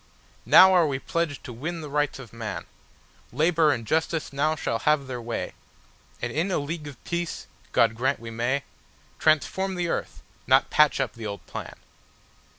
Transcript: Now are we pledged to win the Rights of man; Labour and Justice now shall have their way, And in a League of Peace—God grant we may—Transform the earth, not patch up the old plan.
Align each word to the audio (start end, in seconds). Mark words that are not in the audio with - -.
Now 0.47 0.73
are 0.73 0.87
we 0.87 0.97
pledged 0.97 1.43
to 1.43 1.53
win 1.53 1.81
the 1.81 1.87
Rights 1.87 2.17
of 2.17 2.33
man; 2.33 2.65
Labour 3.31 3.71
and 3.71 3.85
Justice 3.85 4.33
now 4.33 4.55
shall 4.55 4.79
have 4.79 5.05
their 5.05 5.21
way, 5.21 5.53
And 6.23 6.33
in 6.33 6.49
a 6.49 6.57
League 6.57 6.87
of 6.87 7.03
Peace—God 7.03 7.93
grant 7.93 8.19
we 8.19 8.31
may—Transform 8.31 9.75
the 9.75 9.89
earth, 9.89 10.23
not 10.47 10.71
patch 10.71 10.99
up 10.99 11.13
the 11.13 11.27
old 11.27 11.45
plan. 11.45 11.75